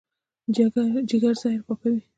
جګر 1.09 1.33
زهر 1.41 1.59
پاکوي. 1.67 2.01